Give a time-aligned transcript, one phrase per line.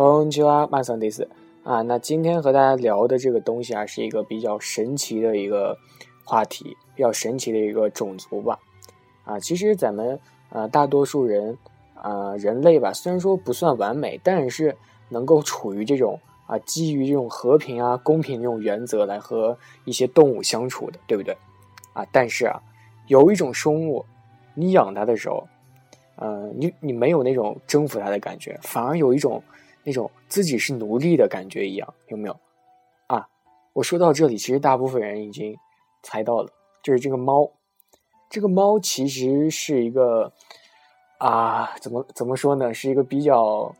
[0.00, 1.28] こんにちは，马桑迪斯
[1.64, 1.80] 啊。
[1.82, 5.76] 那今天和大家聊的这个东西啊，是一个比较神奇的一个
[6.24, 8.58] 话题，比较神奇的一个种族吧。
[9.24, 11.56] 啊，其实咱们呃大多数人
[11.94, 14.76] 啊人类吧，虽然说不算完美，但是
[15.08, 21.36] 能够处于这种啊基于这种和平啊公平这种原则来和一些动物相处的，对不对？
[21.94, 22.60] 啊，但是啊，
[23.06, 24.04] 有一种生物，
[24.54, 25.48] 你养它的时候，
[26.16, 29.42] 呃，你你没有那种征服它的感觉，反而有一种。
[29.83, 32.39] 那种自己是奴隶的感觉一样，有没有？
[33.07, 33.27] 啊，
[33.73, 35.57] 我说到这里，其实大部分人已经
[36.03, 36.49] 猜到了，
[36.83, 37.51] 就是这个猫。
[38.29, 40.31] 这个猫其实是一个
[41.17, 42.73] 啊，怎么怎么说呢？
[42.73, 43.75] 是一个比较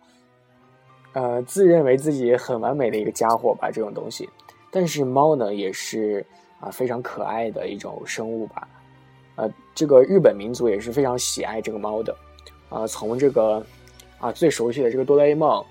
[1.13, 4.27] 呃自认为自己很完美的一个家伙吧，这种东西。
[4.71, 6.25] 但是猫呢，也是
[6.59, 8.67] 啊非常可爱的一种生物吧。
[9.35, 12.13] 呃，这个日本民族也是非常喜爱这个猫的。
[12.69, 13.65] 啊，从这个
[14.19, 15.63] 啊最熟悉的这个哆啦 A 梦。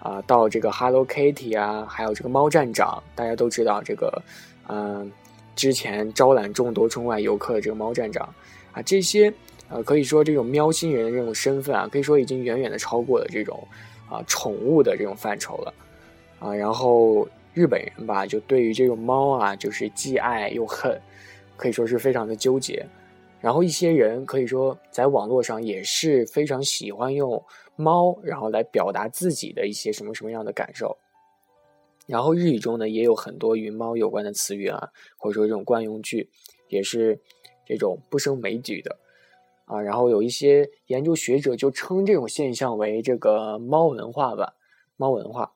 [0.00, 4.22] 啊，到这个 Hello Kitty 啊，还有这个猫站长，大家都知道这个，
[4.68, 5.10] 嗯，
[5.56, 8.32] 之前招揽众多中外游客的这个猫站长
[8.72, 9.32] 啊，这些
[9.68, 13.66] 呃，可以说这种喵星人的这种身份啊，可以说已经远远的超过了这种
[14.08, 15.74] 啊宠物的这种范畴了
[16.38, 16.54] 啊。
[16.54, 20.96] 然后日本人吧，就对于这种猫啊，就是既爱又恨，
[21.56, 22.86] 可以说是非常的纠结。
[23.40, 27.42] 然后一些人可以说在网络上也是非常喜欢用。
[27.78, 30.98] 猫，然后来表达自己的一些什么什么样的感受。
[32.06, 36.28] 然后日语中呢，也有很多与猫有关的词语啊，或者说这种惯用句，
[36.68, 37.20] 也是
[37.64, 38.98] 这种不胜枚举的
[39.66, 39.80] 啊。
[39.80, 44.56] 然后有一些研究学者就称这种现象为这个猫文化吧，
[44.96, 45.52] 猫文化。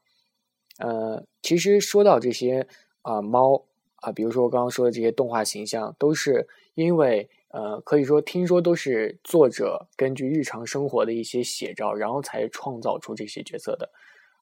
[0.79, 2.69] 呃，其实说到这些
[3.03, 3.65] 啊，猫
[3.97, 7.29] 啊，比如说我刚刚说的这些动画形象，都是因为。
[7.53, 13.91] 呃，可以说，听说都是作者根据日常生活的一些写照，然后才创造出这些角色的。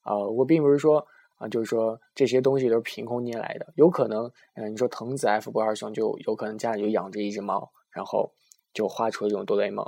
[0.05, 1.05] 呃，我并不是说
[1.37, 8.33] 啊，就是说这些东西都是凭空捏来的，有可能，嗯，你说藤子 F 不二雄就有可能家里就养着一只猫，然后
[8.73, 9.85] 就画出了这种哆啦 A 梦。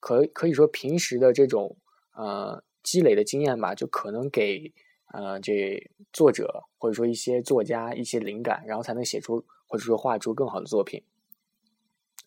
[0.00, 1.76] 可可以说，平时的这种
[2.16, 4.72] 呃积累的经验吧，就可能给
[5.12, 11.02] 呃这作者或者说一些作家一些灵感，然后才能写出或者说画出更好的作品。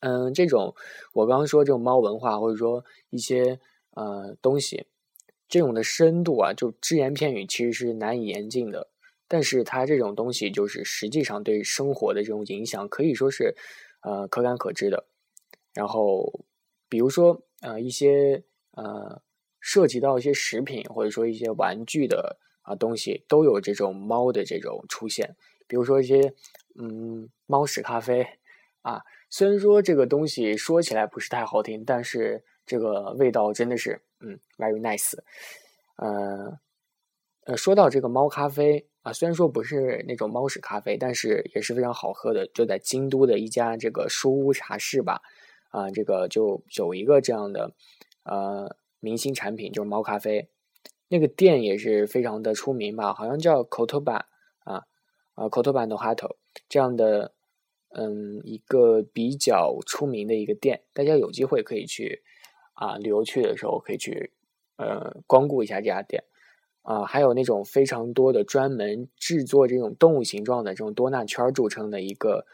[0.02, 0.76] 嗯，这种
[1.14, 3.60] 我刚刚说这种猫文化，或者说一些
[3.92, 4.86] 呃东西，
[5.48, 8.90] 这种的深度啊，就只言片语其实是难以言尽的。
[9.28, 13.56] 但是它这种东西，就是实际上对生活的这种影响，可以说是
[14.02, 15.08] 呃可感可知的。
[15.74, 16.42] 然后，
[16.88, 19.22] 比如说呃一些呃
[19.60, 25.36] 涉及到一些食品或者说一些玩具的啊东西，都有这种猫的这种出现。
[25.68, 26.36] 比如说一些
[26.76, 28.28] 嗯猫屎咖啡
[28.84, 29.02] 啊。
[29.38, 35.12] 虽然说这个东西说起来不是太好听，但是这个味道真的是，嗯，very nice。
[35.98, 36.58] 呃，
[37.44, 42.48] 呃，说到这个猫咖啡啊，虽然说不是那种猫屎咖啡，但是也是非常好喝的。
[42.54, 45.22] 就在京都的一家这个书屋茶室吧，
[45.70, 47.74] 啊，这个就有一个这样的
[48.24, 50.48] 呃明星产品，就是猫咖啡。
[51.10, 54.22] 那个店也是非常的出名吧，好像叫 Kotoba
[54.60, 54.84] 啊
[55.34, 56.38] 啊 Kotoba no Hato
[56.70, 57.35] 这样的。
[57.98, 62.22] 嗯，一个比较出名的一个店，大家有机会可以去
[62.74, 64.34] 啊，旅游去的时候可以去
[64.76, 66.22] 呃光顾一下这家店
[66.82, 67.06] 啊。
[67.06, 72.46] 还有那种非常多的专门制作这种动物形状的这种多纳圈著称的一个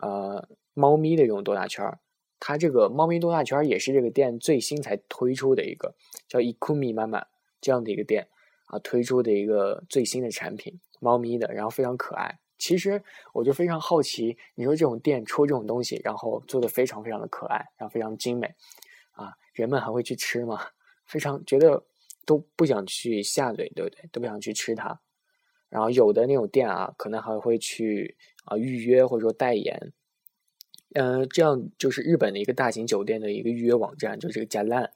[0.00, 1.98] 呃猫咪的这种多纳圈，
[2.38, 5.94] 它这个猫咪多纳圈也是这个店最新才推出的一个
[6.28, 7.24] 叫伊库米妈妈
[7.62, 8.28] 这样的一个店
[8.66, 12.38] 啊推出的一个最新的产品，猫咪的，然后非常可爱。
[12.60, 13.02] 其实
[13.32, 18.54] 我就非常好奇，你说这种店出这种东西，然后做的非常非常的可爱，然后非常精美，
[19.12, 20.60] 啊，人们还会去吃吗？
[21.06, 21.82] 非常觉得
[22.26, 24.08] 都不想去下嘴，对不对？
[24.12, 25.00] 都不想去吃它。
[25.70, 29.92] 然后有的那种店啊，可能还会去啊预约或者说代言，
[30.94, 34.92] 嗯，这样就是日本的一个大型酒店的一个预约网站，就是这个加烂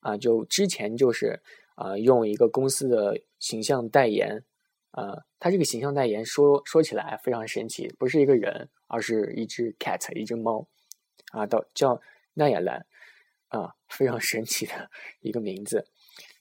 [0.00, 1.40] 啊，就之前就是
[1.76, 4.44] 啊用一个公司的形象代言。
[4.92, 10.66] 呃，它这个形象代言说说起来非常神奇，不是一个人，而是一只 cat，一只猫，
[11.32, 12.00] 啊，到叫
[12.34, 12.86] 奈亚兰，
[13.48, 14.90] 啊，非常神奇的
[15.20, 15.86] 一个名字。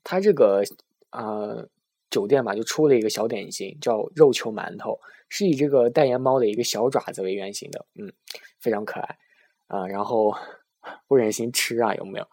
[0.03, 0.63] 它这个
[1.11, 1.67] 呃
[2.09, 8.13] 酒店嘛，就出了一个小点心，叫肉球馒头，是以这个代言猫的一个小爪子为原型的，嗯，
[8.59, 9.17] 非常可爱
[9.67, 9.87] 啊。
[9.87, 10.33] 然后
[11.07, 12.27] 不忍心吃啊，有没有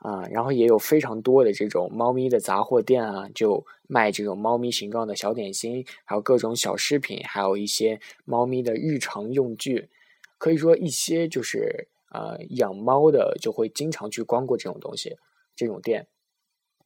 [0.00, 0.26] 啊？
[0.30, 9.88] 然后也有非常多的这种猫咪的杂货店啊，就卖这种猫咪形状的小点心，还有各种小饰品，还有一些猫咪的日常用具。
[10.36, 15.16] 可以说，一些就是呃养猫的就会经常去光顾这种东西，
[15.56, 16.08] 这种店。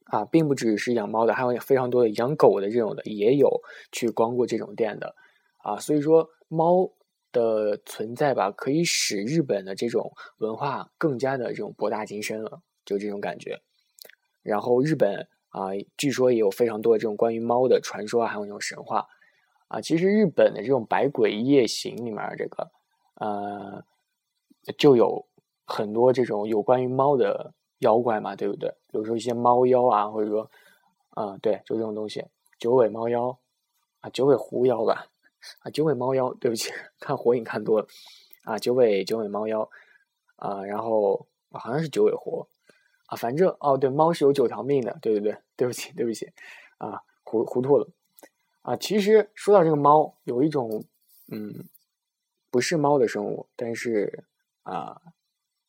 [0.07, 3.49] 啊，并不只是养猫的，还有非常多的养狗的这种的，也有
[3.91, 5.15] 去光顾这种店的，
[5.63, 6.91] 啊，所以说猫
[7.31, 13.61] 的存在吧，可以使日本的这种文化更加的这种博大精深了，就这种感觉。
[14.43, 19.07] 然后日本啊，据说也有非常多的这种关于猫的传说，还有那种神话
[19.67, 19.81] 啊。
[19.81, 22.71] 其实日本的这种《百鬼夜行》里面这个，
[23.15, 23.83] 呃，
[24.77, 25.25] 就有
[25.65, 27.53] 很多这种有关于猫的。
[27.79, 28.69] 妖怪嘛，对不对？
[28.87, 30.49] 比如说一些猫妖啊，或者说，
[31.09, 32.25] 啊，对，就这种东西，
[32.57, 33.37] 九尾猫妖
[33.99, 35.07] 啊，九尾狐妖吧，
[35.59, 36.71] 啊，九尾猫妖，对不起，
[37.01, 37.87] 看火影看多了，
[38.43, 39.69] 啊，九尾九尾猫妖，
[40.37, 42.47] 啊，然后好像是九尾狐，
[43.05, 46.31] 啊，反正哦，对，猫是有九条命的，对对对，对不起，对不起，
[46.77, 47.87] 啊，糊糊涂了，
[48.61, 50.83] 啊，其实说到这个猫，有一种，
[51.31, 51.65] 嗯，
[52.49, 54.25] 不是猫的生物，但是
[54.63, 55.01] 啊。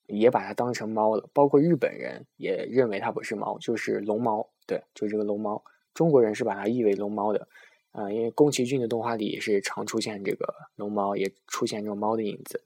[0.09, 4.49] 也把它当成猫了，包括日本人也认为它不是猫，就是龙猫。
[4.65, 5.61] 对，就这个龙猫。
[5.95, 7.49] 中国人是把它译为龙猫的，
[7.91, 12.63] 啊，因为宫崎骏的动画里也是常出现这个龙猫，也出现这种猫的影子。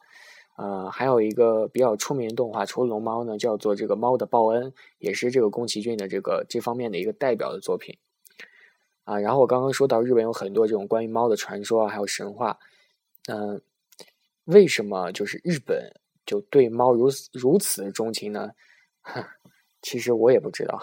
[0.60, 7.96] 呃，还有一个比较出名的动画，除了龙猫呢，叫做这个《猫的报恩》，也是这个宫崎骏的这个这方面的一个代表的作品。
[9.04, 12.58] 啊，然后我刚刚说到日本有很多这种关于猫的传说，还有神话。
[13.26, 13.62] 嗯，
[14.44, 15.94] 为什么就是日本？
[16.26, 18.50] 就对猫如此如此钟情呢？
[19.80, 20.82] 其实我也不知道。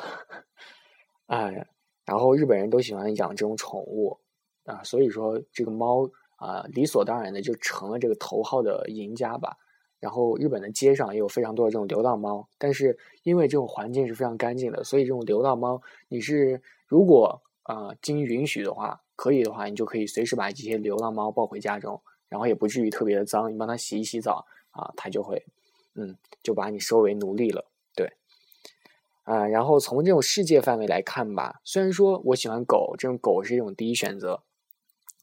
[1.27, 1.68] 哎，
[2.03, 4.19] 然后日本人都喜欢养这种宠物
[4.65, 9.56] 啊，所以说这个猫啊，理所当然的就成了这个头号的赢家吧。
[10.00, 24.46] 然后日本的街上也有非常多的这种流浪猫，但是因为这种环境是非常干净的，所以这种流浪猫，你是如果啊经允许的话，可以的话，你就可以随时把这些流浪猫抱回家中，然后也不至于特别的脏，你帮它洗一洗澡。
[24.72, 25.44] 啊，它就会，
[25.96, 27.66] 嗯，就把你收为奴隶了，
[27.96, 28.14] 对，
[29.24, 34.44] 啊，然后从这种世界范围来看吧，虽然说我喜欢狗，这种狗是一种第一选择，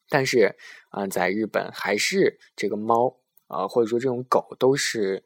[0.08, 0.56] 但是
[0.90, 5.22] 啊，在日本还是这个猫啊，或者说这种狗都是，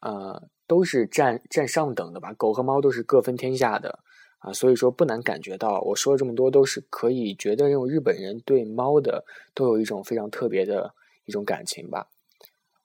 [0.00, 4.00] 呃，都是占占上等的吧，狗和猫都是各分天下的
[4.38, 9.24] 啊，所以说不难感觉到，我说了这么多，都是可以觉得这种日本人对猫的
[9.54, 12.08] 都有一种非常特别的一种感情吧。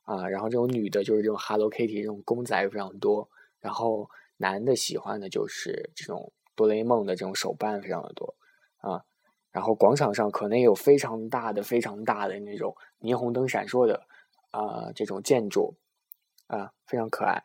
[0.04, 3.30] 啊，然后这种女的就是这种 Hello Kitty 这种公仔非常多，
[3.60, 8.36] 然后男的喜欢的就是这种哆啦 A 梦的这种手办非常的多
[8.80, 9.06] 啊，
[9.51, 14.01] 然后广场上可能有非常大的、非常大的那种霓虹灯闪烁的
[14.51, 15.75] 啊这种建筑
[16.48, 17.44] 啊，非常可爱。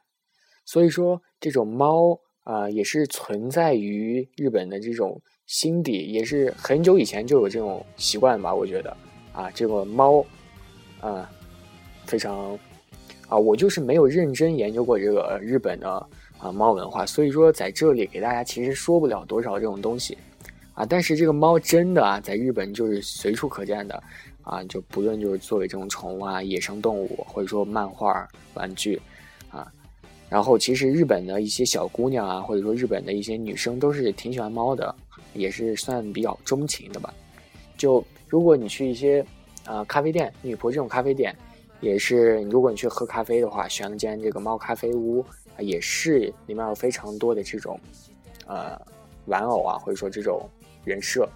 [0.64, 8.96] 所以说这种猫啊也是存在于日本的这种心底，也是很久以前就有这种习惯吧，我觉得
[9.32, 10.24] 啊这个猫
[11.00, 11.28] 啊。
[12.06, 12.56] 非常
[13.28, 15.90] 啊，我就是没有认真研究过这个日本的
[16.38, 20.16] 啊猫文化，所以说在这里给大家其实说不了多少这种东西
[20.72, 20.86] 啊。
[20.86, 24.00] 但是这个猫真的啊，在日本就是随处可见的
[24.46, 28.98] 啊，就不论就是作为这种宠物啊、野生动物，或者说漫画、玩具
[29.50, 29.70] 啊。
[30.30, 34.94] 然后其实日本的一些小姑娘啊，或者说日本的一些女生都是挺喜欢猫的，
[35.34, 37.12] 也是算比较钟情的吧。
[37.76, 39.26] 就如果你去一些
[39.64, 41.36] 啊咖啡店，女仆这种咖啡店。
[41.82, 45.22] 也是，如果你去喝咖啡的话，选了间这个猫咖啡屋，
[45.58, 47.78] 也是里面有非常多的这种，
[48.46, 48.80] 呃，
[49.26, 50.48] 玩偶啊，或者说这种
[50.86, 51.28] 人设，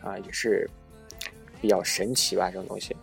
[0.00, 0.70] 啊，也是
[1.60, 2.96] 比较神奇吧，这种东西。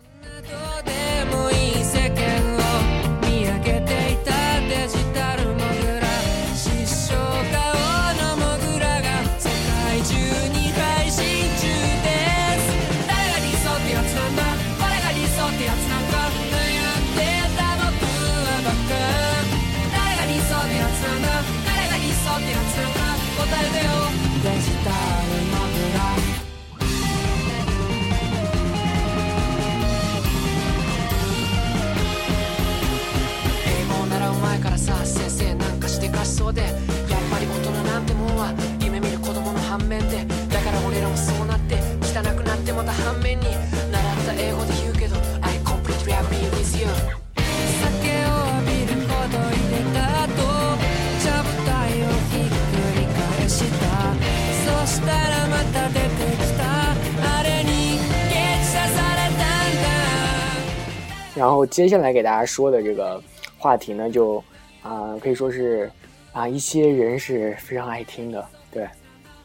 [61.34, 63.22] 然后接下来给大家说的这个
[63.56, 64.42] 话题呢，就
[64.82, 65.88] 啊可以说是
[66.32, 68.82] 啊一些人是非常爱听的，对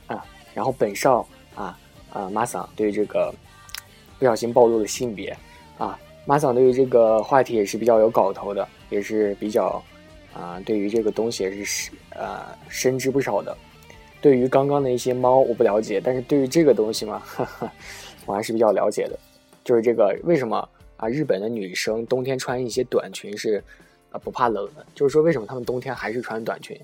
[0.08, 0.26] 啊。
[0.56, 1.78] 然后本少啊
[2.12, 3.34] 啊马桑对这个。
[4.24, 5.36] 不小心暴露了性别
[5.78, 9.84] 啊，马桑对于这个话题也是比较有搞头的，也是比较
[10.34, 12.40] 啊对于这个东西也是呃
[12.70, 13.54] 深知不少的。
[14.22, 17.22] 对于刚刚的一些猫我不了解，但是对于这个东西嘛，
[18.26, 19.20] 我还是比较了解的，
[19.66, 20.70] 就是这个为什么。
[20.96, 23.62] 啊，日本的女生冬天穿一些短裙是，
[24.10, 24.86] 啊不怕冷的。
[24.96, 26.80] 就是说，为什么她们冬天还是穿短裙？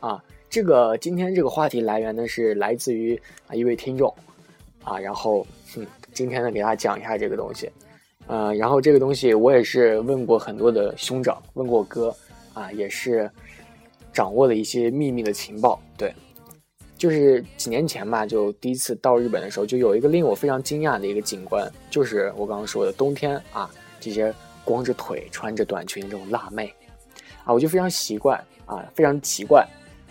[0.00, 4.14] 啊，这个今天这个话题来源呢是来自于啊一位听众，
[4.88, 7.70] 啊，然后哼，今天呢给大家讲一下这个东西，
[8.26, 12.14] 呃，然后这个东西我也是问过很多的兄长，问过哥，
[12.54, 13.30] 啊，也是
[14.14, 16.12] 掌握了一些秘密的情报，对。
[16.96, 26.74] 就是几年前吧，就第一次到日本的时候，就有一个令我非常惊讶的一个景观，就是我刚刚说的冬天啊，这些光着腿穿着短裙这种辣妹，
[27.44, 29.64] 啊，我就非常习惯啊，非常奇怪，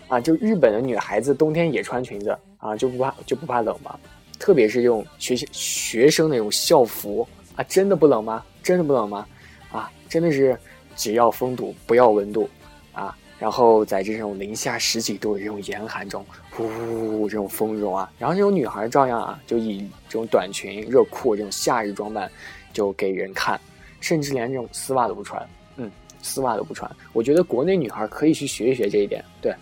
[0.08, 3.98] 啊，就日本的女孩子冬天也穿裙子啊，就不怕就不怕冷吗？
[4.38, 7.26] 特别是这种学习学生那种校服
[7.56, 8.44] 啊，真的不冷吗？
[8.62, 9.26] 真的不冷吗？
[9.72, 10.58] 啊，真的是
[10.96, 12.48] 只要风度不要温度
[12.92, 13.16] 啊。
[13.38, 22.28] 然后在这种零下十几度的这种严寒中，呼，这种风容啊，然后这种女孩照样啊，就以这种短裙、热裤这种夏日装扮，
[22.72, 23.60] 就给人看，
[24.00, 25.88] 甚至连这种丝袜都不穿，嗯，
[26.20, 26.90] 丝袜都不穿。
[27.12, 29.54] 我觉得国内女孩可以去学一学这一点，对，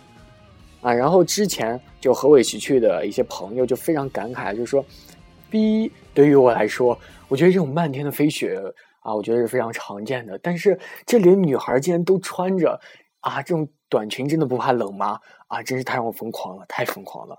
[0.86, 4.84] 啊，然后之前就和我一起去的一些朋友就非常感慨，就说
[5.50, 8.56] ，B 对于我来说，我觉得这种漫天的飞雪
[9.00, 12.80] 啊，我觉得是非常常见的，但是这里的女孩竟然都穿着。
[13.20, 15.18] 啊，这种短裙真的不怕冷吗？
[15.48, 17.34] 啊，真是太让我疯狂了，太疯狂了，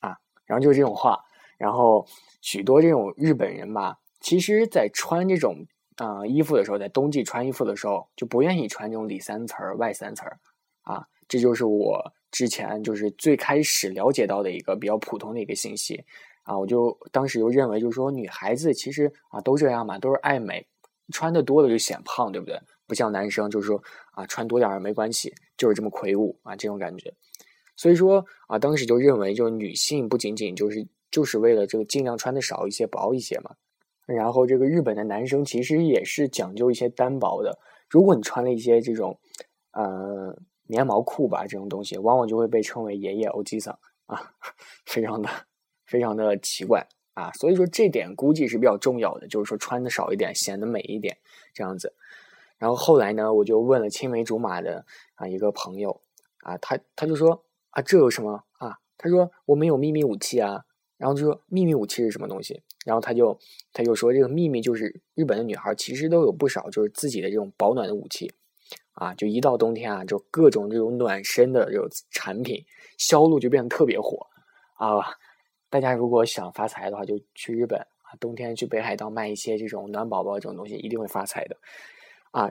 [0.00, 0.16] 啊！
[0.46, 1.18] 然后就是这种话，
[1.58, 2.06] 然后
[2.40, 5.54] 许多这种日本人吧，其实在穿这种
[5.96, 10.26] 啊衣服的时候，在冬季穿衣服的时候，就不愿意穿这种里三层外三层
[10.84, 11.04] 啊。
[11.28, 16.02] 这就是我之前就是最开始了解到的一个比较普通的一个信息
[16.42, 16.58] 啊。
[16.58, 20.66] 我就当时就认为，就是说女孩子其实啊都这样嘛，都是爱美，
[21.12, 22.58] 穿的多了就显胖，对不对？
[22.88, 27.14] 不像男生，就是说啊，穿多点儿没关系，就是这么魁梧啊，这种感觉。
[27.76, 33.52] 所以说啊，当时就认为，就是女性不仅仅就是就是为了这个尽量穿的少一些、薄一些嘛。
[34.04, 37.58] 然后这个日本的男生其实也是讲究一些单薄的。
[37.88, 39.18] 如果你穿了一些这种
[39.72, 40.36] 呃
[40.66, 44.34] 棉毛裤吧，这种东西，往往就会被称为爷爷欧吉桑啊，
[44.86, 45.28] 非常的
[45.86, 47.30] 非常的奇怪啊。
[47.32, 51.18] 所以说这点估计是比较重要的，就是说穿的少一点，显得美一点，
[51.52, 51.94] 这样子。
[52.58, 56.00] 然后后来呢，我就问了青梅竹马的啊一个朋友，
[56.40, 58.78] 啊他他就说啊这有什么啊？
[58.96, 60.64] 他说我们有秘密武器啊。
[60.98, 62.62] 然后就说秘密武器是什么东西？
[62.86, 63.36] 然后他就
[63.72, 68.32] 他就说这个秘密就是日本的女孩其实都有不少就是自己的这种保暖的武器，
[68.92, 72.64] 啊就一到冬天啊就各种这种暖身的这种产品
[72.98, 74.26] 销路就变得特别火
[74.74, 75.00] 啊。
[75.70, 81.56] 大家如果想发财的话，就去日本啊，冬天去北海道卖一些这种暖宝宝这种东西，一定会发财的。
[82.30, 82.50] 啊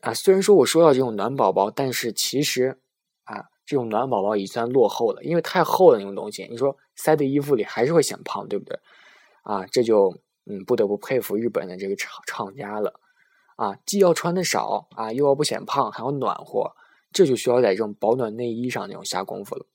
[0.00, 0.14] 啊！
[0.14, 2.78] 虽然说我说到这种暖宝宝，但是其实
[3.24, 8.78] 啊，这种暖宝宝已算落后了，因为太厚的那种东西，你说塞在衣服里还是会显胖，对不对？
[9.42, 12.92] 啊，这就嗯不得不佩服日本的这个厂厂家了。
[13.56, 16.72] 啊，既要穿的少啊，又要不显胖，还要暖和，
[17.12, 19.66] 这就需要在这种保暖内衣上那种下功夫了。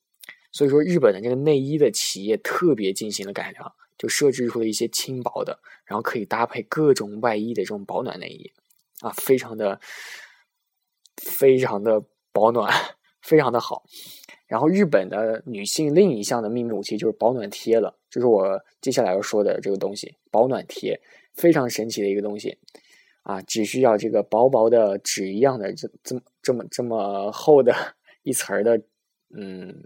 [0.52, 8.52] 所以说，日本的这个内衣的企业特别进行了改良，就设置出了一些轻薄的，然后可以搭配各种外衣的这种保暖内衣。
[9.02, 9.80] 啊，非常的，
[11.18, 12.74] 非常的保暖，
[13.22, 13.84] 非常的好。
[14.48, 21.00] 然后日本的女性另一项的秘密武器就是保暖贴了，就是我接下来要说的这个东西——保暖贴，
[21.36, 22.58] 非常神奇的一个东西。
[23.28, 27.76] 啊，只需要这个薄薄的纸一样的这这么这么这么厚的
[28.24, 28.82] 一层的
[29.36, 29.84] 嗯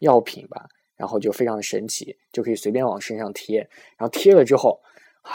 [0.00, 3.60] 药品吧，然后就非常的神奇，就可以随便往身上贴，
[3.96, 4.82] 然后贴了之后
[5.22, 5.32] 啊，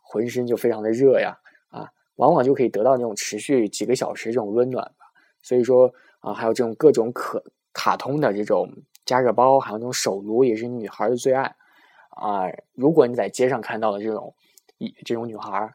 [0.00, 1.36] 浑身就非常的热呀。
[1.70, 5.06] 啊往往就可以得到那种持续几个小时这种温暖吧，
[5.42, 8.70] 所以说啊，还有这种各种可卡通的这种
[9.04, 11.56] 加热包，还有那种手炉，也是女孩的最爱
[12.10, 12.44] 啊。
[12.74, 14.32] 如果你在街上看到的这种
[14.78, 15.74] 一这种女孩，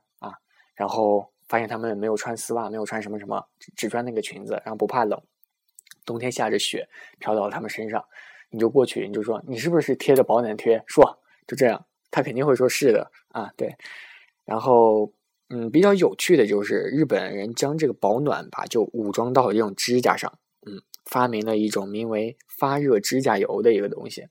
[0.76, 3.44] 然后发现他们没有穿丝袜，没有穿什么什么，
[3.76, 5.22] 只穿那个裙子，然后不怕冷，
[6.06, 6.88] 冬天下着雪
[7.20, 8.06] 飘到了他们身上，
[8.50, 10.84] 你就过去，你就说你是不是贴着保暖贴？
[10.88, 13.76] 说就这样，他肯定会说是的啊，对，
[14.44, 15.12] 然后。
[15.50, 20.40] 嗯，比较有趣的就是日本人将这个保暖吧，就武装到这种指甲上。
[20.66, 24.28] 嗯，发明了一种名为发热指甲油的一个东西，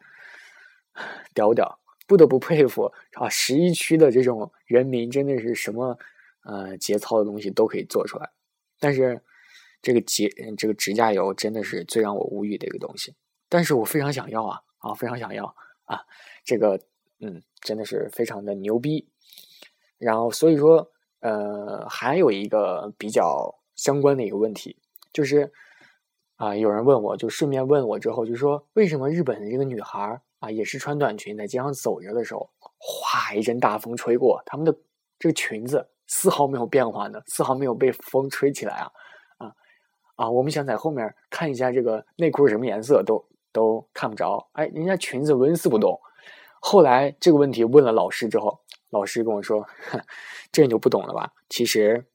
[1.33, 3.29] 屌屌，不得不佩服啊！
[3.29, 5.97] 十一区的这种人民真的是什么
[6.45, 8.31] 呃节操的东西都可以做出来。
[8.79, 9.21] 但是
[9.83, 13.15] 这个节这个指甲油真的是最让我无语的一个东西。
[13.49, 16.01] 但是我非常想要啊啊，非常想要啊！
[16.45, 16.81] 这个
[17.21, 19.09] 嗯，真的是非常的牛逼。
[19.97, 24.77] 然后所以说，呃，还有一个比较相关的一个问题，
[25.13, 25.53] 就是
[26.37, 34.77] 啊，有人问我就顺便问我之后，就说为什么日本的这个女孩啊，也是穿短裙在街上走着的时候，哗一阵大风吹过，她们的
[35.19, 38.91] 这个裙子丝毫没有变化呢，丝毫没有被风吹起来啊
[39.39, 39.53] 啊
[40.17, 40.31] 啊！
[40.31, 44.47] 我们想在后面看一下这个内裤是什么颜色，都都看不着。
[44.53, 45.99] 哎，人家裙子纹丝不动。
[46.61, 48.59] 后来这个问题问了老师之后。
[48.91, 49.67] 老师跟我说
[50.53, 51.29] ：“这你就不懂了吧？
[51.49, 52.07] 其实，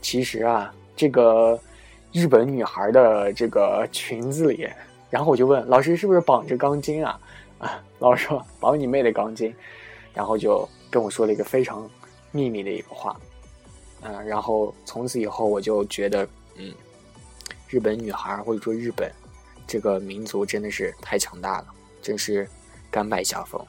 [0.00, 1.60] 其实啊，这个
[2.12, 4.66] 日本女孩的这个裙子里，
[5.10, 7.20] 然后我就问老师是不是绑着钢筋啊？
[7.60, 9.54] 啊，老师说绑你妹的钢筋，
[10.14, 11.86] 然后就跟我说了一个非常
[12.34, 13.16] 秘密的一个话，
[14.02, 16.74] 嗯，然后从此以后我就觉得，嗯，
[17.68, 19.08] 日本女孩或者说日本
[19.68, 21.66] 这个民族真的是太强大了，
[22.02, 22.48] 真是
[22.90, 23.64] 甘拜下风。”